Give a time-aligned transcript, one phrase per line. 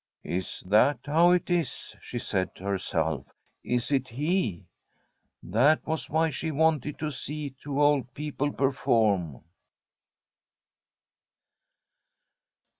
[0.39, 1.93] 'Is that how it is?
[1.97, 3.27] * she said to herself.
[3.47, 4.65] * Is it he?
[5.43, 9.43] That was why she wanted to see two old people perform.